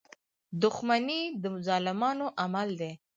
•دښمني 0.61 1.21
د 1.41 1.43
ظالمانو 1.67 2.27
عمل 2.43 2.69
دی. 2.79 2.91